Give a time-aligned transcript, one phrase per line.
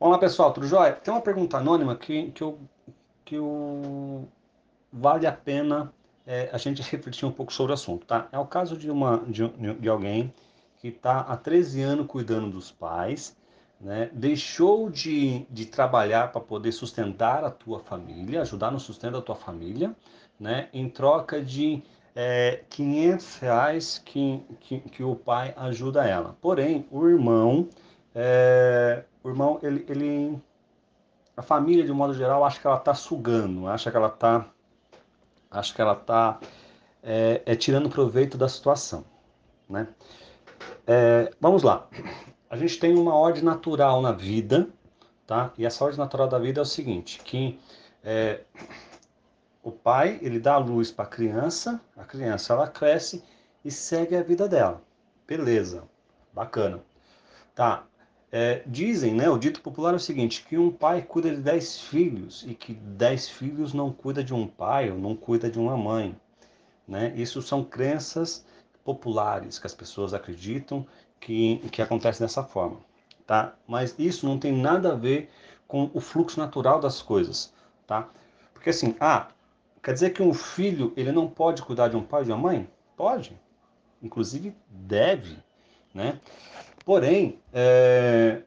[0.00, 0.92] Olá pessoal, tudo jóia?
[0.92, 2.56] Tem uma pergunta anônima que, que, eu,
[3.24, 4.28] que eu,
[4.92, 5.92] vale a pena
[6.24, 8.28] é, a gente refletir um pouco sobre o assunto, tá?
[8.30, 10.32] É o caso de, uma, de, de alguém
[10.76, 13.36] que está há 13 anos cuidando dos pais,
[13.80, 14.08] né?
[14.12, 19.34] deixou de, de trabalhar para poder sustentar a tua família, ajudar no sustento da tua
[19.34, 19.96] família,
[20.38, 20.68] né?
[20.72, 21.82] em troca de
[22.14, 26.36] é, 500 reais que, que, que o pai ajuda ela.
[26.40, 27.68] Porém, o irmão
[28.14, 30.42] é, o irmão, ele, ele,
[31.36, 34.46] a família de um modo geral acha que ela está sugando, acha que ela está,
[35.50, 36.40] acha que ela está
[37.02, 39.04] é, é, tirando proveito da situação,
[39.68, 39.86] né?
[40.86, 41.86] É, vamos lá,
[42.48, 44.68] a gente tem uma ordem natural na vida,
[45.26, 45.52] tá?
[45.58, 47.60] E essa ordem natural da vida é o seguinte, que
[48.02, 48.40] é,
[49.62, 53.22] o pai ele dá a luz para a criança, a criança ela cresce
[53.62, 54.82] e segue a vida dela,
[55.26, 55.84] beleza,
[56.32, 56.80] bacana,
[57.54, 57.84] tá?
[58.30, 61.80] É, dizem, né, o dito popular é o seguinte, que um pai cuida de dez
[61.80, 65.76] filhos e que dez filhos não cuida de um pai ou não cuida de uma
[65.76, 66.14] mãe.
[66.86, 67.12] Né?
[67.16, 68.44] Isso são crenças
[68.84, 70.86] populares que as pessoas acreditam
[71.20, 72.80] que, que acontece dessa forma.
[73.26, 73.54] Tá?
[73.66, 75.30] Mas isso não tem nada a ver
[75.66, 77.52] com o fluxo natural das coisas.
[77.86, 78.08] Tá?
[78.52, 79.28] Porque assim, ah,
[79.82, 82.38] quer dizer que um filho ele não pode cuidar de um pai ou de uma
[82.38, 82.68] mãe?
[82.96, 83.38] Pode.
[84.02, 85.36] Inclusive deve.
[85.94, 86.20] Né?
[86.88, 88.40] Porém, é,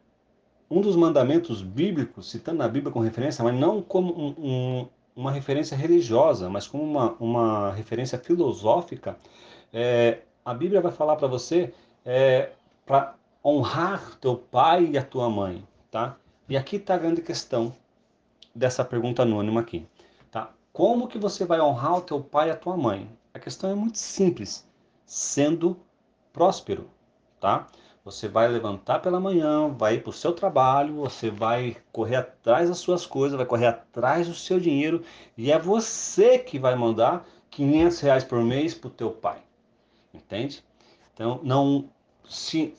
[0.67, 5.31] um dos mandamentos bíblicos, citando na Bíblia com referência, mas não como um, um, uma
[5.31, 9.15] referência religiosa, mas como uma, uma referência filosófica,
[9.71, 11.71] é, a Bíblia vai falar para você
[12.03, 12.49] é,
[12.83, 13.13] para
[13.45, 16.17] honrar teu pai e a tua mãe, tá?
[16.49, 17.71] E aqui está a grande questão
[18.55, 19.85] dessa pergunta anônima aqui,
[20.31, 20.49] tá?
[20.73, 23.07] Como que você vai honrar o teu pai e a tua mãe?
[23.35, 24.67] A questão é muito simples,
[25.05, 25.77] sendo
[26.33, 26.89] próspero,
[27.39, 27.67] tá?
[28.03, 32.79] Você vai levantar pela manhã, vai para o seu trabalho, você vai correr atrás das
[32.79, 35.03] suas coisas, vai correr atrás do seu dinheiro
[35.37, 39.43] e é você que vai mandar 500 reais por mês para o teu pai.
[40.11, 40.63] Entende?
[41.13, 41.89] Então, não
[42.27, 42.73] se,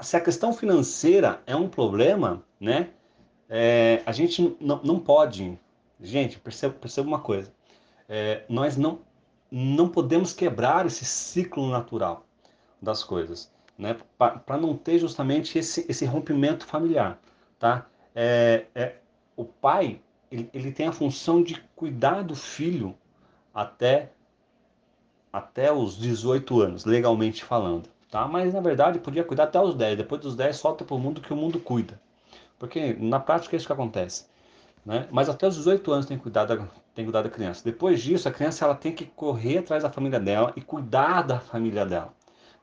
[0.00, 2.88] se a questão financeira é um problema, né?
[3.46, 5.58] É, a gente não, não pode,
[6.00, 7.52] gente, perceba, perceba uma coisa,
[8.08, 9.00] é, nós não,
[9.50, 12.24] não podemos quebrar esse ciclo natural
[12.80, 17.18] das coisas né, para não ter justamente esse, esse rompimento familiar,
[17.58, 17.86] tá?
[18.14, 18.96] É, é,
[19.34, 22.94] o pai ele, ele tem a função de cuidar do filho
[23.54, 24.10] até
[25.32, 28.26] até os 18 anos, legalmente falando, tá?
[28.28, 31.20] Mas na verdade podia cuidar até os 10, depois dos 10 solta para o mundo
[31.20, 31.98] que o mundo cuida.
[32.58, 34.26] Porque na prática é isso que acontece,
[34.84, 35.08] né?
[35.10, 37.64] Mas até os 18 anos tem cuidar da, tem cuidar da criança.
[37.64, 41.40] Depois disso, a criança ela tem que correr atrás da família dela e cuidar da
[41.40, 42.12] família dela.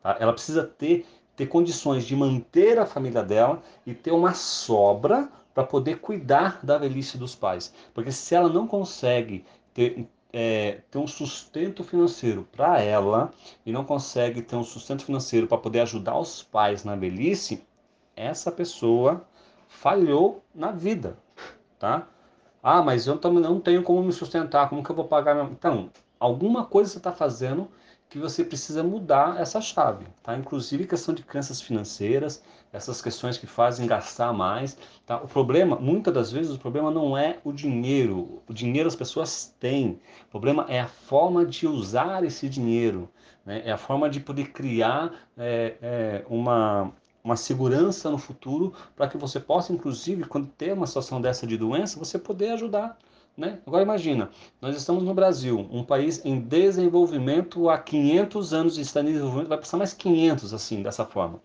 [0.07, 0.15] Tá?
[0.21, 5.65] Ela precisa ter, ter condições de manter a família dela e ter uma sobra para
[5.65, 7.73] poder cuidar da velhice dos pais.
[7.93, 13.33] Porque se ela não consegue ter, é, ter um sustento financeiro para ela
[13.65, 17.67] e não consegue ter um sustento financeiro para poder ajudar os pais na velhice,
[18.15, 19.27] essa pessoa
[19.67, 21.17] falhou na vida,
[21.77, 22.07] tá?
[22.63, 25.35] Ah, mas eu também não tenho como me sustentar, como que eu vou pagar?
[25.51, 27.67] Então, alguma coisa você está fazendo
[28.09, 30.35] que você precisa mudar essa chave, tá?
[30.37, 32.41] Inclusive questão de crenças financeiras,
[32.71, 35.17] essas questões que fazem gastar mais, tá?
[35.17, 38.41] O problema, muitas das vezes, o problema não é o dinheiro.
[38.47, 39.99] O dinheiro as pessoas têm.
[40.27, 43.09] O problema é a forma de usar esse dinheiro,
[43.45, 43.61] né?
[43.65, 46.93] É a forma de poder criar é, é, uma
[47.23, 51.57] uma segurança no futuro para que você possa, inclusive, quando ter uma situação dessa de
[51.57, 52.97] doença, você poder ajudar
[53.37, 53.59] né?
[53.65, 59.05] Agora imagina, nós estamos no Brasil, um país em desenvolvimento há 500 anos está em
[59.05, 61.39] desenvolvimento, vai passar mais 500 assim, dessa forma.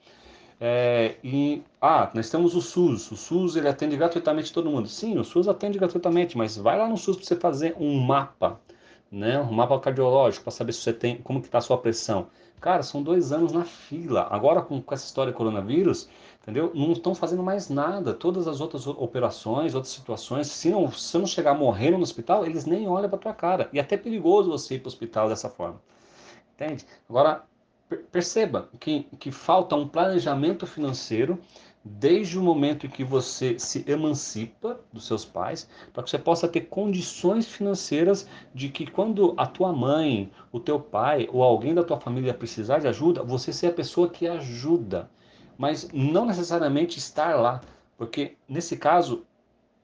[0.59, 4.89] É, e, ah, nós temos o SUS, o SUS ele atende gratuitamente todo mundo.
[4.89, 8.61] Sim, o SUS atende gratuitamente, mas vai lá no SUS para você fazer um mapa,
[9.13, 9.39] né?
[9.39, 12.29] um mapa cardiológico para saber se você tem, como que está a sua pressão.
[12.61, 14.27] Cara, são dois anos na fila.
[14.31, 16.09] Agora com, com essa história do coronavírus,
[16.41, 16.73] entendeu?
[16.75, 18.15] Não estão fazendo mais nada.
[18.15, 22.65] Todas as outras operações, outras situações, se não, se não chegar morrendo no hospital, eles
[22.65, 23.69] nem olham para tua cara.
[23.73, 25.81] E é até perigoso você ir para o hospital dessa forma.
[26.55, 26.87] Entende?
[27.09, 27.45] Agora,
[28.11, 31.39] perceba que, que falta um planejamento financeiro
[31.85, 36.47] desde o momento em que você se emancipa dos seus pais, para que você possa
[36.47, 41.83] ter condições financeiras de que quando a tua mãe, o teu pai ou alguém da
[41.83, 45.11] tua família precisar de ajuda, você ser a pessoa que ajuda
[45.63, 47.61] mas não necessariamente estar lá,
[47.97, 49.25] porque nesse caso,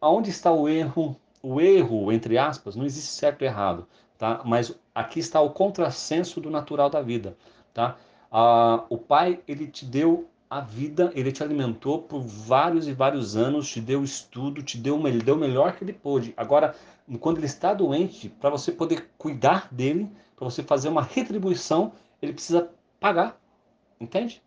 [0.00, 1.16] aonde está o erro?
[1.40, 3.86] O erro, entre aspas, não existe certo e errado,
[4.18, 4.42] tá?
[4.44, 7.36] Mas aqui está o contrassenso do natural da vida,
[7.72, 7.96] tá?
[8.30, 13.36] Ah, o pai ele te deu a vida, ele te alimentou por vários e vários
[13.36, 16.32] anos, te deu estudo, te deu, ele deu o melhor que ele pôde.
[16.36, 16.74] Agora,
[17.20, 21.92] quando ele está doente, para você poder cuidar dele, para você fazer uma retribuição,
[22.22, 23.38] ele precisa pagar.
[24.00, 24.42] Entende?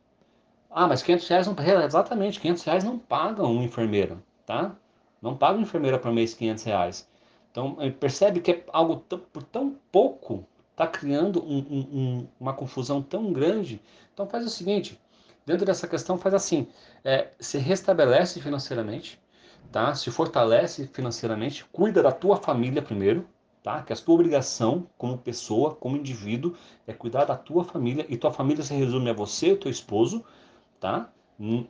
[0.69, 4.73] Ah, mas 500 reais não exatamente 500 reais não pagam um enfermeiro, tá?
[5.21, 7.09] Não paga uma enfermeira por mês 500 reais.
[7.51, 8.97] Então percebe que é algo
[9.33, 13.79] por tão pouco está criando um, um, uma confusão tão grande.
[14.13, 14.99] Então faz o seguinte,
[15.45, 16.67] dentro dessa questão faz assim,
[17.03, 19.19] é, se restabelece financeiramente,
[19.71, 19.93] tá?
[19.95, 23.27] Se fortalece financeiramente, cuida da tua família primeiro,
[23.63, 23.81] tá?
[23.81, 26.55] Que a tua obrigação como pessoa, como indivíduo,
[26.87, 30.23] é cuidar da tua família e tua família se resume a você, teu esposo,
[30.79, 31.11] tá?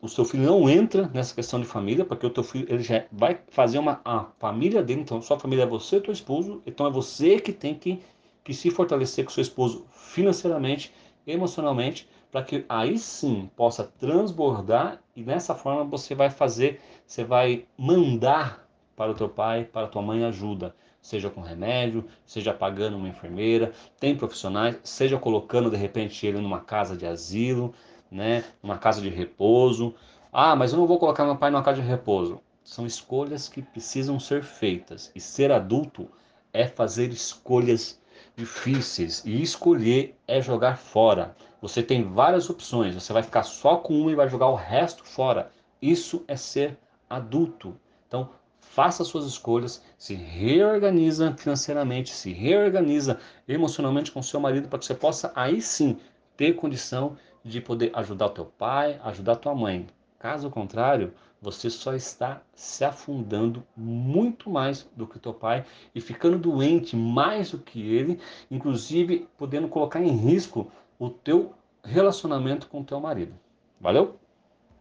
[0.01, 3.05] O seu filho não entra nessa questão de família, porque o teu filho ele já
[3.09, 6.91] vai fazer uma a família dele, então sua família é você, teu esposo, então é
[6.91, 8.01] você que tem que,
[8.43, 10.93] que se fortalecer com seu esposo financeiramente,
[11.25, 17.65] emocionalmente, para que aí sim possa transbordar e nessa forma você vai fazer, você vai
[17.77, 22.97] mandar para o teu pai, para a tua mãe ajuda, seja com remédio, seja pagando
[22.97, 27.73] uma enfermeira, tem profissionais, seja colocando de repente ele numa casa de asilo,
[28.09, 29.93] né, numa casa de repouso.
[30.31, 32.39] Ah, mas eu não vou colocar meu pai numa casa de repouso.
[32.63, 35.11] São escolhas que precisam ser feitas.
[35.15, 36.07] E ser adulto
[36.53, 38.00] é fazer escolhas
[38.35, 39.23] difíceis.
[39.25, 41.35] E escolher é jogar fora.
[41.61, 42.95] Você tem várias opções.
[42.95, 45.51] Você vai ficar só com uma e vai jogar o resto fora.
[45.81, 46.77] Isso é ser
[47.09, 47.75] adulto.
[48.07, 48.29] Então,
[48.59, 54.95] faça suas escolhas, se reorganiza financeiramente, se reorganiza emocionalmente com seu marido para que você
[54.95, 55.97] possa aí sim
[56.37, 59.87] ter condição de poder ajudar o teu pai, ajudar a tua mãe.
[60.21, 65.65] Caso contrário, você só está se afundando muito mais do que teu pai
[65.95, 68.19] e ficando doente mais do que ele,
[68.51, 73.33] inclusive podendo colocar em risco o teu relacionamento com o teu marido.
[73.79, 74.20] Valeu?